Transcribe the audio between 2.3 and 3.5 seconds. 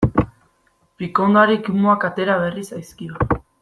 berri zaizkio.